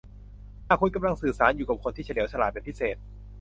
[0.67, 2.97] หากคุณกำลังสื่อสารอยู่กับคนที่เฉลียวฉลาดเป็นพิเศษ